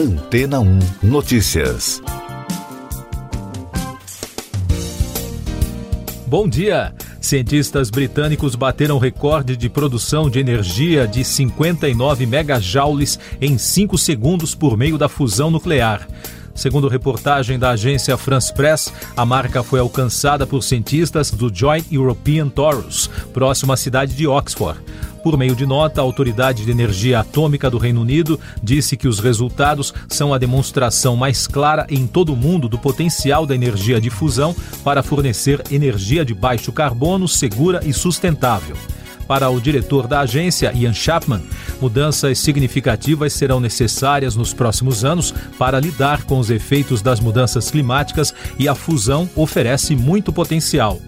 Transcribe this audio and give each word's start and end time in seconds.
Antena 0.00 0.60
1 0.60 0.78
Notícias. 1.02 2.00
Bom 6.26 6.48
dia! 6.48 6.94
Cientistas 7.20 7.90
britânicos 7.90 8.54
bateram 8.54 8.96
recorde 8.96 9.58
de 9.58 9.68
produção 9.68 10.30
de 10.30 10.38
energia 10.38 11.06
de 11.06 11.22
59 11.22 12.24
megajoules 12.24 13.18
em 13.42 13.58
5 13.58 13.98
segundos 13.98 14.54
por 14.54 14.74
meio 14.74 14.96
da 14.96 15.06
fusão 15.06 15.50
nuclear. 15.50 16.08
Segundo 16.54 16.88
reportagem 16.88 17.58
da 17.58 17.72
agência 17.72 18.16
France 18.16 18.54
Press, 18.54 18.90
a 19.14 19.26
marca 19.26 19.62
foi 19.62 19.80
alcançada 19.80 20.46
por 20.46 20.62
cientistas 20.62 21.30
do 21.30 21.54
Joint 21.54 21.84
European 21.92 22.48
Torus, 22.48 23.10
próximo 23.34 23.72
à 23.72 23.76
cidade 23.76 24.14
de 24.14 24.26
Oxford. 24.26 24.80
Por 25.22 25.36
meio 25.36 25.54
de 25.54 25.66
nota, 25.66 26.00
a 26.00 26.04
Autoridade 26.04 26.64
de 26.64 26.70
Energia 26.70 27.20
Atômica 27.20 27.70
do 27.70 27.76
Reino 27.76 28.00
Unido 28.00 28.40
disse 28.62 28.96
que 28.96 29.06
os 29.06 29.18
resultados 29.18 29.92
são 30.08 30.32
a 30.32 30.38
demonstração 30.38 31.14
mais 31.14 31.46
clara 31.46 31.86
em 31.90 32.06
todo 32.06 32.32
o 32.32 32.36
mundo 32.36 32.68
do 32.68 32.78
potencial 32.78 33.44
da 33.44 33.54
energia 33.54 34.00
de 34.00 34.08
fusão 34.08 34.56
para 34.82 35.02
fornecer 35.02 35.62
energia 35.70 36.24
de 36.24 36.32
baixo 36.32 36.72
carbono, 36.72 37.28
segura 37.28 37.80
e 37.84 37.92
sustentável. 37.92 38.76
Para 39.28 39.48
o 39.50 39.60
diretor 39.60 40.08
da 40.08 40.20
agência, 40.20 40.72
Ian 40.74 40.94
Chapman, 40.94 41.42
mudanças 41.80 42.38
significativas 42.38 43.32
serão 43.32 43.60
necessárias 43.60 44.34
nos 44.34 44.52
próximos 44.54 45.04
anos 45.04 45.32
para 45.58 45.78
lidar 45.78 46.24
com 46.24 46.38
os 46.38 46.50
efeitos 46.50 47.00
das 47.02 47.20
mudanças 47.20 47.70
climáticas 47.70 48.34
e 48.58 48.66
a 48.66 48.74
fusão 48.74 49.28
oferece 49.36 49.94
muito 49.94 50.32
potencial. 50.32 51.00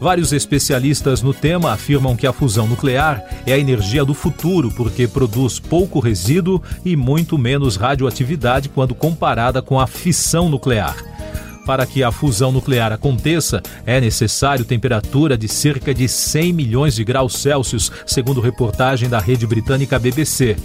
Vários 0.00 0.32
especialistas 0.32 1.20
no 1.20 1.34
tema 1.34 1.72
afirmam 1.72 2.16
que 2.16 2.26
a 2.26 2.32
fusão 2.32 2.66
nuclear 2.66 3.22
é 3.46 3.52
a 3.52 3.58
energia 3.58 4.02
do 4.02 4.14
futuro 4.14 4.70
porque 4.70 5.06
produz 5.06 5.58
pouco 5.58 6.00
resíduo 6.00 6.62
e 6.82 6.96
muito 6.96 7.36
menos 7.36 7.76
radioatividade 7.76 8.70
quando 8.70 8.94
comparada 8.94 9.60
com 9.60 9.78
a 9.78 9.86
fissão 9.86 10.48
nuclear. 10.48 10.96
Para 11.66 11.84
que 11.84 12.02
a 12.02 12.10
fusão 12.10 12.50
nuclear 12.50 12.92
aconteça, 12.92 13.62
é 13.84 14.00
necessário 14.00 14.64
temperatura 14.64 15.36
de 15.36 15.46
cerca 15.46 15.92
de 15.92 16.08
100 16.08 16.52
milhões 16.54 16.94
de 16.94 17.04
graus 17.04 17.34
Celsius, 17.34 17.92
segundo 18.06 18.40
reportagem 18.40 19.06
da 19.06 19.20
rede 19.20 19.46
britânica 19.46 19.98
BBC. 19.98 20.56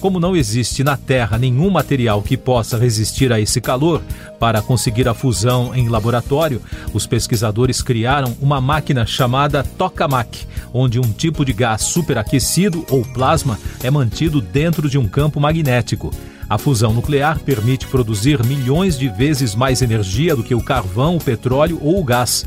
Como 0.00 0.18
não 0.18 0.34
existe 0.34 0.82
na 0.82 0.96
Terra 0.96 1.36
nenhum 1.36 1.68
material 1.68 2.22
que 2.22 2.34
possa 2.34 2.78
resistir 2.78 3.30
a 3.32 3.38
esse 3.38 3.60
calor, 3.60 4.00
para 4.38 4.62
conseguir 4.62 5.06
a 5.06 5.12
fusão 5.12 5.74
em 5.74 5.90
laboratório, 5.90 6.62
os 6.94 7.06
pesquisadores 7.06 7.82
criaram 7.82 8.34
uma 8.40 8.62
máquina 8.62 9.04
chamada 9.04 9.62
tokamak, 9.62 10.46
onde 10.72 10.98
um 10.98 11.12
tipo 11.12 11.44
de 11.44 11.52
gás 11.52 11.82
superaquecido 11.82 12.86
ou 12.88 13.04
plasma 13.04 13.58
é 13.82 13.90
mantido 13.90 14.40
dentro 14.40 14.88
de 14.88 14.96
um 14.96 15.06
campo 15.06 15.38
magnético. 15.38 16.10
A 16.48 16.56
fusão 16.56 16.94
nuclear 16.94 17.38
permite 17.38 17.86
produzir 17.86 18.42
milhões 18.42 18.98
de 18.98 19.06
vezes 19.06 19.54
mais 19.54 19.82
energia 19.82 20.34
do 20.34 20.42
que 20.42 20.54
o 20.54 20.62
carvão, 20.62 21.16
o 21.16 21.22
petróleo 21.22 21.78
ou 21.82 22.00
o 22.00 22.04
gás. 22.04 22.46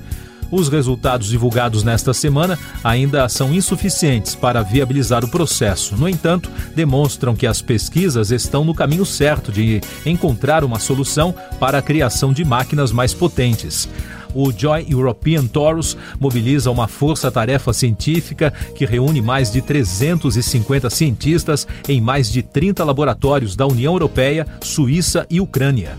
Os 0.56 0.70
resultados 0.70 1.30
divulgados 1.30 1.84
nesta 1.84 2.14
semana 2.14 2.59
ainda 2.84 3.28
são 3.28 3.52
insuficientes 3.52 4.36
para 4.36 4.62
viabilizar 4.62 5.26
o 5.26 5.28
processo. 5.28 5.98
No 5.98 6.08
entanto, 6.08 6.48
demonstram 6.76 7.36
que 7.36 7.48
as 7.48 7.60
pesquisas 7.60 8.30
estão 8.30 8.64
no 8.64 8.76
caminho 8.76 9.04
certo 9.04 9.52
de 9.52 9.82
encontrar 10.06 10.64
uma 10.64 10.78
solução 10.78 11.34
para 11.60 11.80
a 11.80 11.82
criação 11.82 12.32
de 12.32 12.45
máquinas 12.45 12.92
mais 12.92 13.16
potentes 13.16 13.90
o 14.36 14.52
Joint 14.52 14.90
European 14.90 15.45
Torus 15.45 15.95
mobiliza 16.20 16.72
uma 16.72 16.88
força-tarefa 16.88 17.72
científica 17.72 18.52
que 18.76 18.84
reúne 18.84 19.22
mais 19.22 19.52
de 19.52 19.62
350 19.62 20.90
cientistas 20.90 21.67
em 21.88 22.02
mais 22.02 22.32
de 22.32 22.42
30 22.42 22.84
laboratórios 22.84 23.56
da 23.56 23.67
União 23.67 23.94
Europeia, 23.94 24.48
Suíça 24.60 25.28
e 25.30 25.40
Ucrânia. 25.40 25.95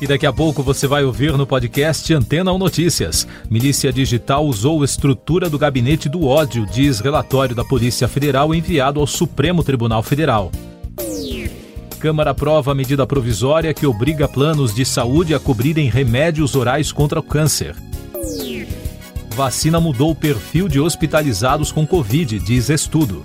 E 0.00 0.06
daqui 0.06 0.26
a 0.26 0.32
pouco 0.32 0.62
você 0.62 0.86
vai 0.86 1.04
ouvir 1.04 1.36
no 1.36 1.46
podcast 1.46 2.12
Antena 2.12 2.52
1 2.52 2.58
Notícias. 2.58 3.26
Milícia 3.48 3.92
Digital 3.92 4.44
usou 4.44 4.84
estrutura 4.84 5.48
do 5.48 5.58
gabinete 5.58 6.08
do 6.08 6.26
ódio, 6.26 6.66
diz 6.66 7.00
relatório 7.00 7.54
da 7.54 7.64
Polícia 7.64 8.08
Federal 8.08 8.54
enviado 8.54 9.00
ao 9.00 9.06
Supremo 9.06 9.62
Tribunal 9.62 10.02
Federal. 10.02 10.50
Câmara 12.00 12.32
aprova 12.32 12.74
medida 12.74 13.06
provisória 13.06 13.72
que 13.72 13.86
obriga 13.86 14.28
planos 14.28 14.74
de 14.74 14.84
saúde 14.84 15.34
a 15.34 15.40
cobrirem 15.40 15.88
remédios 15.88 16.54
orais 16.54 16.92
contra 16.92 17.20
o 17.20 17.22
câncer. 17.22 17.74
Vacina 19.34 19.80
mudou 19.80 20.10
o 20.10 20.14
perfil 20.14 20.68
de 20.68 20.78
hospitalizados 20.78 21.72
com 21.72 21.86
Covid, 21.86 22.38
diz 22.40 22.68
estudo. 22.68 23.24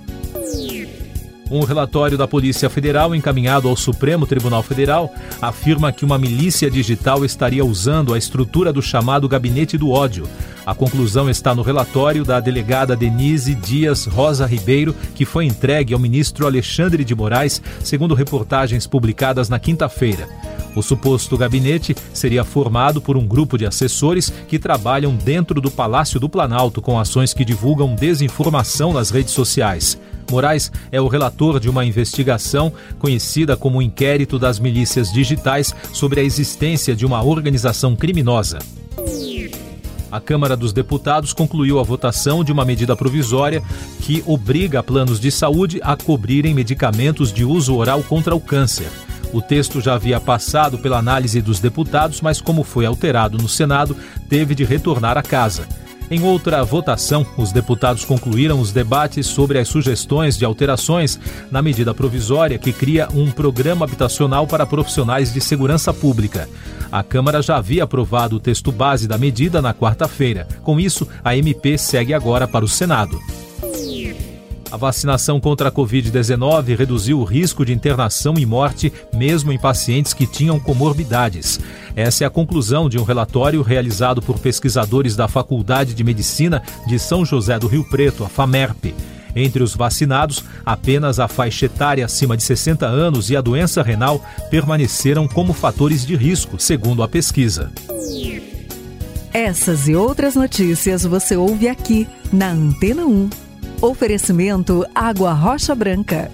Um 1.50 1.64
relatório 1.64 2.16
da 2.16 2.28
Polícia 2.28 2.70
Federal 2.70 3.12
encaminhado 3.12 3.68
ao 3.68 3.74
Supremo 3.74 4.24
Tribunal 4.24 4.62
Federal 4.62 5.12
afirma 5.42 5.90
que 5.90 6.04
uma 6.04 6.16
milícia 6.16 6.70
digital 6.70 7.24
estaria 7.24 7.64
usando 7.64 8.14
a 8.14 8.18
estrutura 8.18 8.72
do 8.72 8.80
chamado 8.80 9.28
Gabinete 9.28 9.76
do 9.76 9.90
Ódio. 9.90 10.28
A 10.64 10.76
conclusão 10.76 11.28
está 11.28 11.52
no 11.52 11.62
relatório 11.62 12.24
da 12.24 12.38
delegada 12.38 12.94
Denise 12.94 13.56
Dias 13.56 14.06
Rosa 14.06 14.46
Ribeiro, 14.46 14.94
que 15.12 15.24
foi 15.24 15.44
entregue 15.44 15.92
ao 15.92 15.98
ministro 15.98 16.46
Alexandre 16.46 17.04
de 17.04 17.16
Moraes, 17.16 17.60
segundo 17.82 18.14
reportagens 18.14 18.86
publicadas 18.86 19.48
na 19.48 19.58
quinta-feira. 19.58 20.28
O 20.76 20.82
suposto 20.82 21.36
gabinete 21.36 21.96
seria 22.12 22.44
formado 22.44 23.00
por 23.00 23.16
um 23.16 23.26
grupo 23.26 23.58
de 23.58 23.66
assessores 23.66 24.32
que 24.46 24.56
trabalham 24.56 25.16
dentro 25.16 25.60
do 25.60 25.68
Palácio 25.68 26.20
do 26.20 26.28
Planalto 26.28 26.80
com 26.80 26.96
ações 26.96 27.34
que 27.34 27.44
divulgam 27.44 27.96
desinformação 27.96 28.92
nas 28.92 29.10
redes 29.10 29.34
sociais. 29.34 29.98
Moraes 30.30 30.70
é 30.92 31.00
o 31.00 31.08
relator 31.08 31.58
de 31.58 31.68
uma 31.68 31.84
investigação 31.84 32.72
conhecida 32.98 33.56
como 33.56 33.82
Inquérito 33.82 34.38
das 34.38 34.58
Milícias 34.58 35.12
Digitais 35.12 35.74
sobre 35.92 36.20
a 36.20 36.22
existência 36.22 36.94
de 36.94 37.04
uma 37.04 37.22
organização 37.22 37.96
criminosa. 37.96 38.60
A 40.10 40.20
Câmara 40.20 40.56
dos 40.56 40.72
Deputados 40.72 41.32
concluiu 41.32 41.78
a 41.78 41.82
votação 41.82 42.42
de 42.42 42.50
uma 42.50 42.64
medida 42.64 42.96
provisória 42.96 43.62
que 44.00 44.22
obriga 44.26 44.82
planos 44.82 45.20
de 45.20 45.30
saúde 45.30 45.80
a 45.82 45.96
cobrirem 45.96 46.54
medicamentos 46.54 47.32
de 47.32 47.44
uso 47.44 47.76
oral 47.76 48.02
contra 48.02 48.34
o 48.34 48.40
câncer. 48.40 48.88
O 49.32 49.40
texto 49.40 49.80
já 49.80 49.94
havia 49.94 50.18
passado 50.18 50.78
pela 50.78 50.98
análise 50.98 51.40
dos 51.40 51.60
deputados, 51.60 52.20
mas, 52.20 52.40
como 52.40 52.64
foi 52.64 52.84
alterado 52.84 53.38
no 53.38 53.48
Senado, 53.48 53.96
teve 54.28 54.54
de 54.54 54.64
retornar 54.64 55.16
à 55.16 55.22
casa. 55.22 55.68
Em 56.10 56.24
outra 56.24 56.64
votação, 56.64 57.24
os 57.36 57.52
deputados 57.52 58.04
concluíram 58.04 58.58
os 58.60 58.72
debates 58.72 59.28
sobre 59.28 59.60
as 59.60 59.68
sugestões 59.68 60.36
de 60.36 60.44
alterações 60.44 61.20
na 61.52 61.62
medida 61.62 61.94
provisória 61.94 62.58
que 62.58 62.72
cria 62.72 63.06
um 63.14 63.30
programa 63.30 63.84
habitacional 63.84 64.44
para 64.44 64.66
profissionais 64.66 65.32
de 65.32 65.40
segurança 65.40 65.94
pública. 65.94 66.48
A 66.90 67.04
Câmara 67.04 67.40
já 67.40 67.58
havia 67.58 67.84
aprovado 67.84 68.34
o 68.34 68.40
texto 68.40 68.72
base 68.72 69.06
da 69.06 69.16
medida 69.16 69.62
na 69.62 69.72
quarta-feira. 69.72 70.48
Com 70.64 70.80
isso, 70.80 71.06
a 71.22 71.36
MP 71.36 71.78
segue 71.78 72.12
agora 72.12 72.48
para 72.48 72.64
o 72.64 72.68
Senado. 72.68 73.20
A 74.70 74.76
vacinação 74.76 75.40
contra 75.40 75.68
a 75.68 75.72
Covid-19 75.72 76.76
reduziu 76.76 77.18
o 77.18 77.24
risco 77.24 77.64
de 77.64 77.72
internação 77.72 78.34
e 78.38 78.46
morte, 78.46 78.92
mesmo 79.12 79.50
em 79.50 79.58
pacientes 79.58 80.14
que 80.14 80.26
tinham 80.26 80.60
comorbidades. 80.60 81.58
Essa 81.96 82.22
é 82.22 82.26
a 82.26 82.30
conclusão 82.30 82.88
de 82.88 82.96
um 82.96 83.02
relatório 83.02 83.62
realizado 83.62 84.22
por 84.22 84.38
pesquisadores 84.38 85.16
da 85.16 85.26
Faculdade 85.26 85.92
de 85.92 86.04
Medicina 86.04 86.62
de 86.86 87.00
São 87.00 87.24
José 87.24 87.58
do 87.58 87.66
Rio 87.66 87.82
Preto, 87.90 88.22
a 88.22 88.28
FAMERP. 88.28 88.94
Entre 89.34 89.60
os 89.60 89.74
vacinados, 89.74 90.44
apenas 90.64 91.18
a 91.18 91.26
faixa 91.26 91.66
etária 91.66 92.04
acima 92.04 92.36
de 92.36 92.42
60 92.44 92.86
anos 92.86 93.28
e 93.28 93.36
a 93.36 93.40
doença 93.40 93.82
renal 93.82 94.24
permaneceram 94.50 95.26
como 95.26 95.52
fatores 95.52 96.06
de 96.06 96.14
risco, 96.14 96.60
segundo 96.60 97.02
a 97.02 97.08
pesquisa. 97.08 97.72
Essas 99.32 99.88
e 99.88 99.94
outras 99.94 100.36
notícias 100.36 101.04
você 101.04 101.36
ouve 101.36 101.68
aqui 101.68 102.06
na 102.32 102.50
Antena 102.50 103.04
1. 103.04 103.49
Oferecimento 103.82 104.84
Água 104.94 105.32
Rocha 105.32 105.74
Branca. 105.74 106.30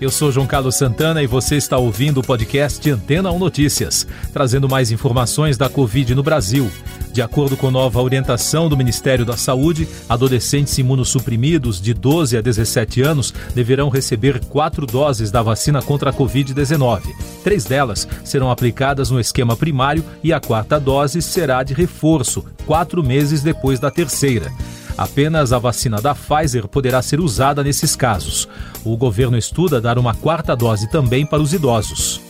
Eu 0.00 0.10
sou 0.10 0.32
João 0.32 0.44
Carlos 0.44 0.74
Santana 0.74 1.22
e 1.22 1.26
você 1.26 1.54
está 1.54 1.78
ouvindo 1.78 2.18
o 2.18 2.22
podcast 2.22 2.90
Antena 2.90 3.30
1 3.30 3.38
Notícias, 3.38 4.04
trazendo 4.32 4.68
mais 4.68 4.90
informações 4.90 5.56
da 5.56 5.68
Covid 5.68 6.12
no 6.16 6.22
Brasil. 6.22 6.68
De 7.12 7.22
acordo 7.22 7.56
com 7.56 7.70
nova 7.70 8.02
orientação 8.02 8.68
do 8.68 8.76
Ministério 8.76 9.24
da 9.24 9.36
Saúde, 9.36 9.86
adolescentes 10.08 10.76
imunossuprimidos 10.78 11.80
de 11.80 11.94
12 11.94 12.38
a 12.38 12.40
17 12.40 13.00
anos 13.00 13.32
deverão 13.54 13.88
receber 13.88 14.44
quatro 14.46 14.86
doses 14.86 15.30
da 15.30 15.42
vacina 15.42 15.80
contra 15.80 16.10
a 16.10 16.12
Covid-19. 16.12 17.02
Três 17.44 17.64
delas 17.66 18.08
serão 18.24 18.50
aplicadas 18.50 19.12
no 19.12 19.20
esquema 19.20 19.56
primário 19.56 20.04
e 20.24 20.32
a 20.32 20.40
quarta 20.40 20.80
dose 20.80 21.22
será 21.22 21.62
de 21.62 21.72
reforço, 21.72 22.44
quatro 22.66 23.00
meses 23.00 23.44
depois 23.44 23.78
da 23.78 23.92
terceira. 23.92 24.50
Apenas 24.96 25.52
a 25.52 25.58
vacina 25.58 26.00
da 26.00 26.14
Pfizer 26.14 26.68
poderá 26.68 27.02
ser 27.02 27.20
usada 27.20 27.64
nesses 27.64 27.96
casos. 27.96 28.48
O 28.84 28.96
governo 28.96 29.36
estuda 29.36 29.80
dar 29.80 29.98
uma 29.98 30.14
quarta 30.14 30.54
dose 30.54 30.88
também 30.88 31.26
para 31.26 31.42
os 31.42 31.52
idosos. 31.52 32.20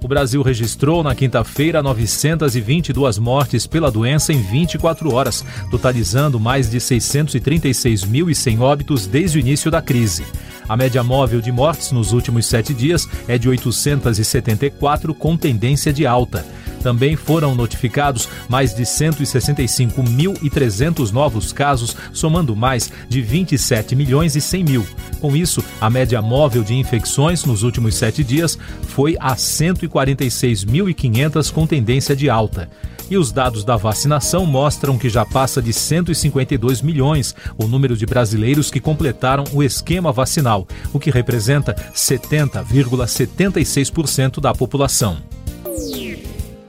O 0.00 0.06
Brasil 0.06 0.40
registrou 0.42 1.02
na 1.02 1.14
quinta-feira 1.14 1.82
922 1.82 3.18
mortes 3.18 3.66
pela 3.66 3.90
doença 3.90 4.32
em 4.32 4.40
24 4.40 5.12
horas, 5.12 5.44
totalizando 5.70 6.38
mais 6.38 6.70
de 6.70 6.78
636.100 6.78 8.60
óbitos 8.60 9.06
desde 9.06 9.38
o 9.38 9.40
início 9.40 9.70
da 9.70 9.82
crise. 9.82 10.24
A 10.68 10.76
média 10.76 11.02
móvel 11.02 11.40
de 11.40 11.50
mortes 11.50 11.90
nos 11.90 12.12
últimos 12.12 12.46
sete 12.46 12.72
dias 12.72 13.08
é 13.26 13.36
de 13.36 13.48
874, 13.48 15.14
com 15.14 15.36
tendência 15.36 15.92
de 15.92 16.06
alta. 16.06 16.46
Também 16.82 17.14
foram 17.16 17.54
notificados 17.54 18.28
mais 18.48 18.74
de 18.74 18.82
165.300 18.82 21.10
novos 21.10 21.52
casos, 21.52 21.94
somando 22.12 22.56
mais 22.56 22.90
de 23.08 23.20
27 23.20 23.94
milhões 23.96 24.34
e 24.36 24.40
100 24.40 24.64
mil. 24.64 24.86
Com 25.20 25.36
isso, 25.36 25.62
a 25.80 25.90
média 25.90 26.22
móvel 26.22 26.62
de 26.62 26.74
infecções 26.74 27.44
nos 27.44 27.62
últimos 27.62 27.94
sete 27.94 28.24
dias 28.24 28.58
foi 28.82 29.16
a 29.20 29.34
146.500, 29.34 31.52
com 31.52 31.66
tendência 31.66 32.14
de 32.14 32.30
alta. 32.30 32.68
E 33.10 33.16
os 33.16 33.32
dados 33.32 33.64
da 33.64 33.74
vacinação 33.76 34.44
mostram 34.44 34.98
que 34.98 35.08
já 35.08 35.24
passa 35.24 35.62
de 35.62 35.72
152 35.72 36.82
milhões 36.82 37.34
o 37.56 37.66
número 37.66 37.96
de 37.96 38.04
brasileiros 38.04 38.70
que 38.70 38.80
completaram 38.80 39.44
o 39.52 39.62
esquema 39.62 40.12
vacinal, 40.12 40.68
o 40.92 41.00
que 41.00 41.10
representa 41.10 41.74
70,76% 41.94 44.40
da 44.40 44.52
população. 44.52 45.37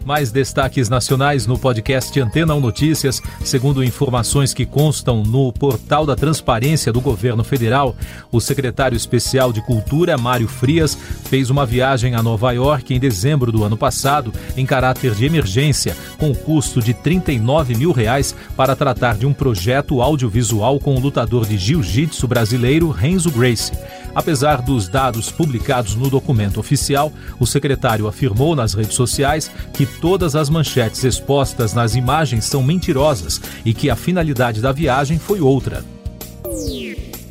Mais 0.09 0.31
destaques 0.31 0.89
nacionais 0.89 1.45
no 1.45 1.56
podcast 1.56 2.19
Antena 2.19 2.56
1 2.56 2.59
Notícias. 2.59 3.21
Segundo 3.45 3.83
informações 3.83 4.56
que 4.56 4.65
constam 4.65 5.21
no 5.21 5.53
portal 5.53 6.03
da 6.03 6.15
Transparência 6.15 6.91
do 6.91 7.00
Governo 7.00 7.44
Federal, 7.44 7.95
o 8.31 8.41
secretário 8.41 8.95
especial 8.95 9.53
de 9.53 9.61
Cultura, 9.61 10.17
Mário 10.17 10.47
Frias, 10.47 10.95
fez 10.95 11.51
uma 11.51 11.63
viagem 11.63 12.15
a 12.15 12.23
Nova 12.23 12.51
York 12.51 12.91
em 12.91 13.00
dezembro 13.00 13.51
do 13.51 13.63
ano 13.63 13.77
passado, 13.77 14.33
em 14.57 14.65
caráter 14.65 15.13
de 15.13 15.27
emergência, 15.27 15.95
com 16.17 16.33
custo 16.33 16.81
de 16.81 16.95
39 16.95 17.75
mil 17.75 17.91
reais 17.91 18.35
para 18.57 18.75
tratar 18.75 19.15
de 19.15 19.27
um 19.27 19.33
projeto 19.33 20.01
audiovisual 20.01 20.79
com 20.79 20.95
o 20.95 21.00
lutador 21.00 21.45
de 21.45 21.55
jiu-jitsu 21.55 22.27
brasileiro 22.27 22.89
Renzo 22.89 23.29
Grace. 23.29 23.71
Apesar 24.13 24.61
dos 24.61 24.88
dados 24.88 25.31
publicados 25.31 25.95
no 25.95 26.09
documento 26.09 26.59
oficial, 26.59 27.11
o 27.39 27.45
secretário 27.45 28.07
afirmou 28.07 28.56
nas 28.56 28.73
redes 28.73 28.95
sociais 28.95 29.51
que 29.73 29.85
todas 29.85 30.35
as 30.35 30.50
manchetes 30.50 31.03
expostas 31.03 31.73
nas 31.73 31.95
imagens 31.95 32.45
são 32.45 32.63
mentirosas 32.63 33.39
e 33.63 33.73
que 33.73 33.89
a 33.89 33.95
finalidade 33.95 34.61
da 34.61 34.71
viagem 34.71 35.19
foi 35.19 35.39
outra. 35.39 35.83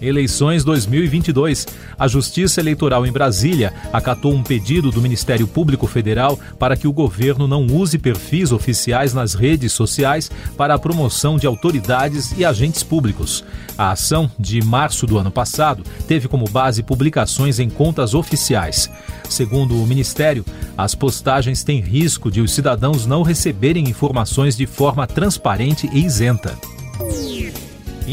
Eleições 0.01 0.65
2022. 0.65 1.67
A 1.99 2.07
Justiça 2.07 2.61
Eleitoral 2.61 3.07
em 3.07 3.13
Brasília 3.13 3.73
acatou 3.93 4.33
um 4.33 4.43
pedido 4.43 4.91
do 4.91 5.03
Ministério 5.03 5.47
Público 5.47 5.87
Federal 5.87 6.39
para 6.59 6.77
que 6.77 6.87
o 6.87 6.93
governo 6.93 7.49
não 7.49 7.67
use 7.67 7.99
perfis 7.99 8.53
oficiais 8.53 9.13
nas 9.13 9.35
redes 9.35 9.73
sociais 9.73 10.31
para 10.57 10.75
a 10.75 10.79
promoção 10.79 11.37
de 11.37 11.47
autoridades 11.47 12.33
e 12.37 12.45
agentes 12.45 12.83
públicos. 12.83 13.45
A 13.77 13.93
ação, 13.93 14.31
de 14.39 14.61
março 14.63 15.07
do 15.07 15.19
ano 15.19 15.31
passado, 15.31 15.83
teve 16.07 16.29
como 16.29 16.49
base 16.49 16.83
publicações 16.83 17.59
em 17.59 17.69
contas 17.69 18.15
oficiais. 18.15 18.91
Segundo 19.29 19.81
o 19.81 19.87
Ministério, 19.87 20.45
as 20.77 20.95
postagens 20.95 21.63
têm 21.63 21.81
risco 21.81 22.31
de 22.31 22.41
os 22.41 22.53
cidadãos 22.53 23.07
não 23.07 23.23
receberem 23.23 23.89
informações 23.89 24.57
de 24.57 24.67
forma 24.67 25.07
transparente 25.07 25.89
e 25.93 26.05
isenta. 26.05 26.57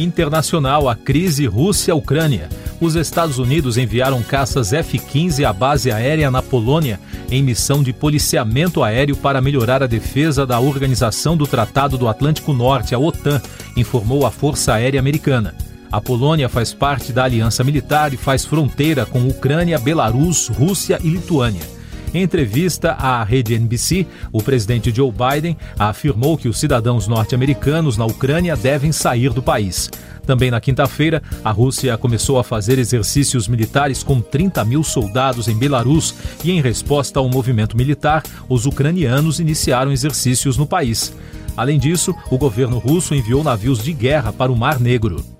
Internacional, 0.04 0.90
a 0.90 0.96
crise 0.96 1.46
Rússia-Ucrânia. 1.46 2.50
Os 2.80 2.96
Estados 2.96 3.40
Unidos 3.40 3.78
enviaram 3.78 4.22
caças 4.22 4.74
F-15 4.74 5.48
à 5.48 5.54
base 5.54 5.92
aérea 5.92 6.30
na 6.30 6.42
Polônia 6.42 7.00
em 7.32 7.42
missão 7.42 7.82
de 7.82 7.94
policiamento 7.94 8.84
aéreo 8.84 9.16
para 9.16 9.42
melhorar 9.42 9.82
a 9.82 9.88
defesa 9.88 10.46
da 10.46 10.60
Organização 10.60 11.38
do 11.38 11.48
Tratado 11.48 11.98
do 11.98 12.08
Atlântico 12.08 12.54
Norte, 12.54 12.94
a 12.94 13.00
OTAN, 13.00 13.42
informou 13.76 14.26
a 14.26 14.32
Força 14.32 14.74
Aérea 14.74 15.00
Americana. 15.00 15.56
A 15.92 16.02
Polônia 16.02 16.50
faz 16.50 16.74
parte 16.74 17.14
da 17.14 17.24
aliança 17.24 17.64
militar 17.64 18.14
e 18.14 18.18
faz 18.18 18.44
fronteira 18.44 19.06
com 19.06 19.28
Ucrânia, 19.28 19.80
Belarus, 19.80 20.48
Rússia 20.50 21.00
e 21.02 21.10
Lituânia. 21.10 21.76
Em 22.14 22.24
entrevista 22.24 22.92
à 22.92 23.24
rede 23.24 23.54
NBC, 23.54 24.06
o 24.32 24.42
presidente 24.42 24.94
Joe 24.94 25.12
Biden 25.12 25.58
afirmou 25.78 26.38
que 26.38 26.48
os 26.48 26.60
cidadãos 26.60 27.08
norte-americanos 27.08 27.98
na 27.98 28.06
Ucrânia 28.06 28.56
devem 28.56 28.92
sair 28.92 29.32
do 29.32 29.44
país. 29.44 29.90
Também 30.26 30.50
na 30.50 30.60
quinta-feira, 30.60 31.22
a 31.44 31.52
Rússia 31.52 31.98
começou 31.98 32.40
a 32.40 32.44
fazer 32.44 32.80
exercícios 32.80 33.48
militares 33.48 34.02
com 34.02 34.20
30 34.20 34.66
mil 34.66 34.84
soldados 34.84 35.48
em 35.48 35.58
Belarus 35.58 36.16
e, 36.44 36.52
em 36.52 36.62
resposta 36.62 37.20
ao 37.20 37.30
movimento 37.30 37.78
militar, 37.78 38.24
os 38.50 38.66
ucranianos 38.66 39.40
iniciaram 39.40 39.92
exercícios 39.92 40.58
no 40.58 40.66
país. 40.66 41.14
Além 41.56 41.80
disso, 41.80 42.14
o 42.30 42.38
governo 42.38 42.80
russo 42.80 43.14
enviou 43.14 43.44
navios 43.44 43.84
de 43.84 43.94
guerra 43.94 44.34
para 44.34 44.52
o 44.52 44.58
Mar 44.58 44.80
Negro. 44.80 45.35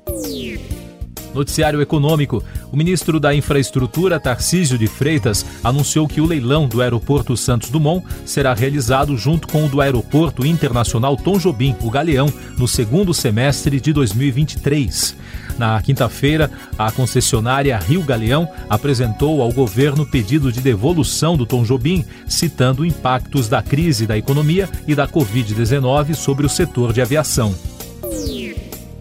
Noticiário 1.36 1.82
Econômico. 1.82 2.44
O 2.72 2.78
ministro 2.78 3.20
da 3.20 3.36
Infraestrutura, 3.36 4.20
Tarcísio 4.20 4.78
de 4.78 4.88
Freitas, 4.88 5.46
anunciou 5.64 6.08
que 6.08 6.22
o 6.22 6.26
leilão 6.26 6.68
do 6.68 6.82
Aeroporto 6.82 7.38
Santos 7.38 7.70
Dumont 7.70 8.06
será 8.26 8.54
realizado 8.54 9.16
junto 9.18 9.48
com 9.48 9.66
o 9.66 9.70
do 9.70 9.82
Aeroporto 9.82 10.46
Internacional 10.46 11.16
Tom 11.18 11.38
Jobim, 11.38 11.76
o 11.82 11.90
Galeão, 11.92 12.32
no 12.58 12.68
segundo 12.68 13.14
semestre 13.14 13.80
de 13.80 13.94
2023. 13.94 15.16
Na 15.58 15.82
quinta-feira, 15.82 16.52
a 16.78 16.92
concessionária 16.92 17.78
Rio 17.78 18.04
Galeão 18.04 18.48
apresentou 18.70 19.42
ao 19.42 19.52
governo 19.52 20.06
pedido 20.06 20.52
de 20.52 20.60
devolução 20.60 21.38
do 21.38 21.46
Tom 21.46 21.64
Jobim, 21.64 22.06
citando 22.28 22.86
impactos 22.86 23.48
da 23.48 23.62
crise 23.62 24.06
da 24.06 24.18
economia 24.18 24.70
e 24.88 24.94
da 24.94 25.08
Covid-19 25.08 26.14
sobre 26.14 26.46
o 26.46 26.50
setor 26.50 26.92
de 26.92 27.02
aviação. 27.02 27.75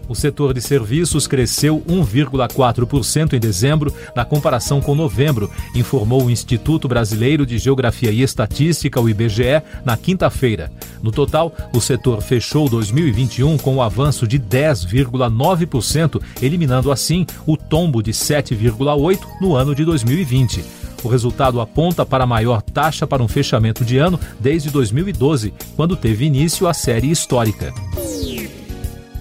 O 0.07 0.15
setor 0.15 0.53
de 0.53 0.61
serviços 0.61 1.27
cresceu 1.27 1.81
1,4% 1.87 3.33
em 3.33 3.39
dezembro, 3.39 3.93
na 4.15 4.23
comparação 4.23 4.79
com 4.79 4.93
novembro, 4.93 5.49
informou 5.73 6.25
o 6.25 6.29
Instituto 6.29 6.87
Brasileiro 6.87 7.45
de 7.45 7.57
Geografia 7.57 8.11
e 8.11 8.21
Estatística, 8.21 9.01
o 9.01 9.09
IBGE, 9.09 9.61
na 9.83 9.97
quinta-feira. 9.97 10.71
No 11.01 11.11
total, 11.11 11.53
o 11.73 11.81
setor 11.81 12.21
fechou 12.21 12.69
2021 12.69 13.57
com 13.57 13.73
o 13.73 13.75
um 13.77 13.81
avanço 13.81 14.27
de 14.27 14.39
10,9%, 14.39 16.21
eliminando 16.41 16.91
assim 16.91 17.25
o 17.45 17.57
tombo 17.57 18.03
de 18.03 18.11
7,8% 18.11 19.19
no 19.41 19.55
ano 19.55 19.73
de 19.73 19.83
2020. 19.83 20.63
O 21.03 21.07
resultado 21.07 21.61
aponta 21.61 22.05
para 22.05 22.23
a 22.23 22.27
maior 22.27 22.61
taxa 22.61 23.05
para 23.05 23.21
um 23.21 23.27
fechamento 23.27 23.85
de 23.85 23.97
ano 23.97 24.19
desde 24.39 24.71
2012, 24.71 25.53
quando 25.75 25.95
teve 25.95 26.25
início 26.25 26.67
a 26.67 26.73
série 26.73 27.11
histórica. 27.11 27.71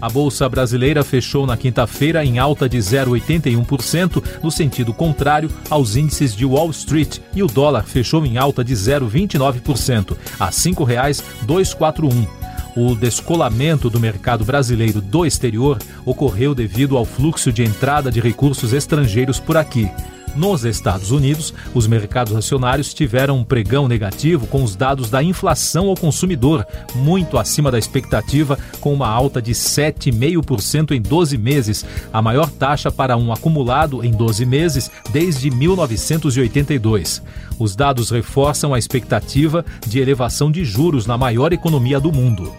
A 0.05 0.09
Bolsa 0.11 0.47
Brasileira 0.51 1.03
fechou 1.03 1.47
na 1.47 1.57
quinta-feira 1.57 2.23
em 2.23 2.39
alta 2.39 2.69
de 2.69 2.77
0,81%, 2.77 4.23
no 4.43 4.51
sentido 4.51 4.93
contrário 4.93 5.51
aos 5.71 5.97
índices 5.97 6.37
de 6.37 6.45
Wall 6.45 6.69
Street, 6.73 7.21
e 7.35 7.43
o 7.43 7.47
dólar 7.47 7.85
fechou 7.85 8.27
em 8.27 8.37
alta 8.37 8.63
de 8.63 8.75
0,29%, 8.75 10.15
a 10.39 10.45
R$ 10.45 10.51
5,241. 10.51 12.29
O 12.77 12.95
descolamento 12.95 13.89
do 13.89 13.99
mercado 13.99 14.45
brasileiro 14.45 15.01
do 15.01 15.25
exterior 15.25 15.79
ocorreu 16.05 16.55
devido 16.55 16.99
ao 16.99 17.07
fluxo 17.07 17.51
de 17.51 17.65
entrada 17.65 18.11
de 18.11 18.21
recursos 18.21 18.75
estrangeiros 18.75 19.41
por 19.41 19.57
aqui. 19.57 19.91
Nos 20.37 20.65
Estados 20.65 21.13
Unidos, 21.13 21.55
os 21.73 21.87
mercados 21.87 22.35
acionários 22.35 22.93
tiveram 22.93 23.39
um 23.39 23.45
pregão 23.45 23.87
negativo 23.87 24.47
com 24.47 24.65
os 24.65 24.75
dados 24.75 25.09
da 25.09 25.23
inflação 25.23 25.89
ao 25.89 25.97
consumidor, 25.97 26.67
muito 26.95 27.39
acima 27.39 27.71
da 27.71 27.79
expectativa, 27.79 28.59
com 28.81 28.93
uma 28.93 29.09
alta 29.09 29.41
de 29.41 29.53
7,5% 29.53 30.91
em 30.91 31.01
12 31.01 31.39
meses, 31.39 31.87
a 32.13 32.21
maior 32.21 32.51
taxa 32.51 32.91
para 32.91 33.17
um 33.17 33.33
acumulado 33.33 34.05
em 34.05 34.11
12 34.11 34.45
meses 34.45 34.91
desde 35.13 35.51
1982. 35.51 37.23
Os 37.59 37.77
dados 37.77 38.11
reforçam 38.11 38.75
a 38.75 38.79
expectativa 38.79 39.65
de 39.87 40.01
elevação 40.01 40.51
de 40.51 40.65
juros 40.65 41.07
na 41.07 41.17
maior 41.17 41.53
economia 41.53 42.01
do 42.01 42.13
mundo. 42.13 42.53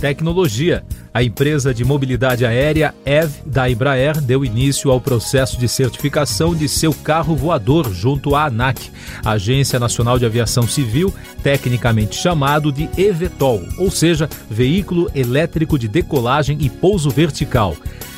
Tecnologia. 0.00 0.84
A 1.14 1.22
empresa 1.22 1.72
de 1.72 1.84
mobilidade 1.84 2.44
aérea 2.44 2.92
EV 3.06 3.30
da 3.46 3.70
Embraer 3.70 4.20
deu 4.20 4.44
início 4.44 4.90
ao 4.90 5.00
processo 5.00 5.56
de 5.56 5.68
certificação 5.68 6.56
de 6.56 6.68
seu 6.68 6.92
carro 6.92 7.36
voador 7.36 7.94
junto 7.94 8.34
à 8.34 8.46
ANAC, 8.46 8.90
Agência 9.24 9.78
Nacional 9.78 10.18
de 10.18 10.26
Aviação 10.26 10.66
Civil, 10.66 11.14
tecnicamente 11.40 12.16
chamado 12.16 12.72
de 12.72 12.90
EVTOL, 12.98 13.62
ou 13.78 13.92
seja, 13.92 14.28
Veículo 14.50 15.08
Elétrico 15.14 15.78
de 15.78 15.86
Decolagem 15.86 16.58
e 16.60 16.68
Pouso 16.68 17.10
Vertical. 17.10 17.76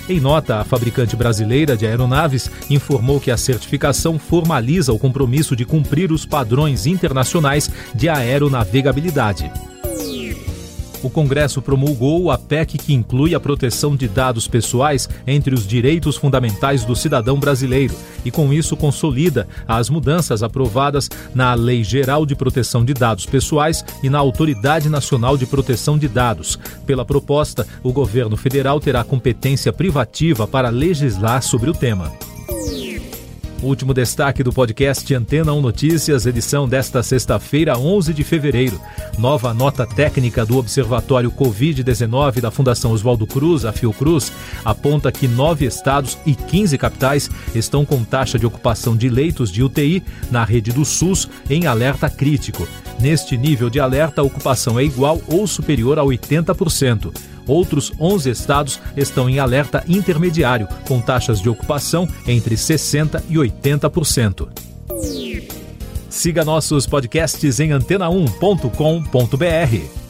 Em 0.08 0.18
nota, 0.18 0.60
a 0.60 0.64
fabricante 0.64 1.14
brasileira 1.14 1.76
de 1.76 1.86
aeronaves 1.86 2.50
informou 2.70 3.20
que 3.20 3.30
a 3.30 3.36
certificação 3.36 4.18
formaliza 4.18 4.90
o 4.90 4.98
compromisso 4.98 5.54
de 5.54 5.66
cumprir 5.66 6.10
os 6.10 6.24
padrões 6.24 6.86
internacionais 6.86 7.70
de 7.94 8.08
aeronavegabilidade. 8.08 9.52
O 11.06 11.10
Congresso 11.10 11.62
promulgou 11.62 12.32
a 12.32 12.36
PEC 12.36 12.78
que 12.78 12.92
inclui 12.92 13.32
a 13.32 13.38
proteção 13.38 13.94
de 13.94 14.08
dados 14.08 14.48
pessoais 14.48 15.08
entre 15.25 15.54
os 15.54 15.64
direitos 15.64 16.16
fundamentais 16.16 16.84
do 16.84 16.96
cidadão 16.96 17.38
brasileiro 17.38 17.94
e, 18.25 18.30
com 18.30 18.52
isso, 18.52 18.76
consolida 18.76 19.46
as 19.68 19.88
mudanças 19.88 20.42
aprovadas 20.42 21.08
na 21.32 21.54
Lei 21.54 21.84
Geral 21.84 22.26
de 22.26 22.34
Proteção 22.34 22.84
de 22.84 22.92
Dados 22.92 23.25
Pessoais 23.25 23.84
e 24.02 24.10
na 24.10 24.18
Autoridade 24.18 24.88
Nacional 24.88 25.36
de 25.36 25.46
Proteção 25.46 25.96
de 25.96 26.08
Dados. 26.08 26.58
Pela 26.84 27.04
proposta, 27.04 27.66
o 27.84 27.92
governo 27.92 28.36
federal 28.36 28.80
terá 28.80 29.04
competência 29.04 29.72
privativa 29.72 30.44
para 30.46 30.70
legislar 30.70 31.40
sobre 31.40 31.70
o 31.70 31.75
tema. 31.75 32.12
Último 33.62 33.94
destaque 33.94 34.42
do 34.42 34.52
podcast 34.52 35.14
Antena 35.14 35.52
1 35.52 35.60
Notícias, 35.62 36.26
edição 36.26 36.68
desta 36.68 37.02
sexta-feira, 37.02 37.78
11 37.78 38.12
de 38.12 38.22
fevereiro. 38.22 38.78
Nova 39.18 39.54
nota 39.54 39.86
técnica 39.86 40.44
do 40.44 40.58
Observatório 40.58 41.32
Covid-19 41.32 42.40
da 42.40 42.50
Fundação 42.50 42.92
Oswaldo 42.92 43.26
Cruz, 43.26 43.64
a 43.64 43.72
Fiocruz, 43.72 44.30
aponta 44.62 45.10
que 45.10 45.26
nove 45.26 45.64
estados 45.64 46.18
e 46.26 46.34
15 46.34 46.76
capitais 46.76 47.30
estão 47.54 47.86
com 47.86 48.04
taxa 48.04 48.38
de 48.38 48.44
ocupação 48.44 48.94
de 48.94 49.08
leitos 49.08 49.50
de 49.50 49.62
UTI 49.62 50.02
na 50.30 50.44
rede 50.44 50.70
do 50.70 50.84
SUS 50.84 51.26
em 51.48 51.66
alerta 51.66 52.10
crítico. 52.10 52.68
Neste 53.00 53.38
nível 53.38 53.70
de 53.70 53.80
alerta, 53.80 54.20
a 54.20 54.25
ocupação 54.25 54.78
é 54.78 54.84
igual 54.84 55.20
ou 55.26 55.46
superior 55.46 55.98
a 55.98 56.02
80%. 56.02 57.36
Outros 57.46 57.92
11 58.00 58.30
estados 58.30 58.80
estão 58.96 59.28
em 59.28 59.38
alerta 59.38 59.84
intermediário, 59.86 60.66
com 60.86 61.00
taxas 61.00 61.40
de 61.40 61.48
ocupação 61.48 62.08
entre 62.26 62.56
60% 62.56 63.22
e 63.28 63.34
80%. 63.34 64.48
Siga 66.08 66.44
nossos 66.44 66.86
podcasts 66.86 67.60
em 67.60 67.70
antena1.com.br. 67.70 70.06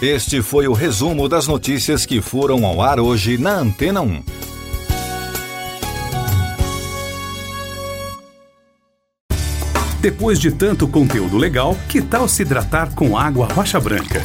Este 0.00 0.40
foi 0.40 0.66
o 0.66 0.72
resumo 0.72 1.28
das 1.28 1.46
notícias 1.46 2.06
que 2.06 2.22
foram 2.22 2.64
ao 2.64 2.80
ar 2.80 2.98
hoje 2.98 3.36
na 3.36 3.58
Antena 3.58 4.00
1. 4.00 4.22
Depois 10.00 10.40
de 10.40 10.50
tanto 10.50 10.88
conteúdo 10.88 11.36
legal, 11.36 11.76
que 11.86 12.00
tal 12.00 12.26
se 12.26 12.40
hidratar 12.40 12.94
com 12.94 13.18
água 13.18 13.46
rocha 13.52 13.78
branca? 13.78 14.24